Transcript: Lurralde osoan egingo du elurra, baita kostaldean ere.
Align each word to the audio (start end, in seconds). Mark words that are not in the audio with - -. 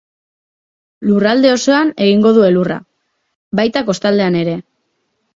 Lurralde 1.09 1.51
osoan 1.57 1.91
egingo 2.05 2.31
du 2.37 2.45
elurra, 2.47 2.77
baita 3.59 3.83
kostaldean 3.91 4.39
ere. 4.41 4.57